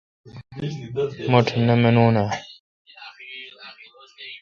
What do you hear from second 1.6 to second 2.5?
نہ منون اہ؟